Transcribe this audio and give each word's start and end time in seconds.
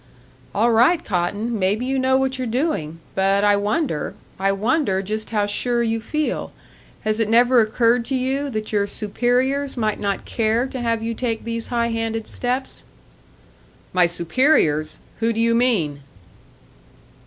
"All 0.55 0.71
right, 0.71 1.05
Cotton; 1.05 1.59
maybe 1.59 1.85
you 1.85 1.99
know 1.99 2.17
what 2.17 2.39
you're 2.39 2.47
doing; 2.47 2.97
but 3.13 3.43
I 3.43 3.55
wonder 3.55 4.15
I 4.39 4.51
wonder 4.51 5.03
just 5.03 5.29
how 5.29 5.45
sure 5.45 5.83
you 5.83 6.01
feel. 6.01 6.51
Has 7.01 7.19
it 7.19 7.29
never 7.29 7.61
occurred 7.61 8.03
to 8.05 8.15
you 8.15 8.49
that 8.49 8.71
your 8.71 8.87
superiors 8.87 9.77
might 9.77 9.99
not 9.99 10.25
care 10.25 10.65
to 10.65 10.81
have 10.81 11.03
you 11.03 11.13
take 11.13 11.43
these 11.43 11.67
high 11.67 11.89
handed 11.89 12.25
steps?" 12.27 12.83
"My 13.93 14.07
superiors? 14.07 14.97
Who 15.19 15.31
do 15.31 15.39
you 15.39 15.53
mean?" 15.53 15.99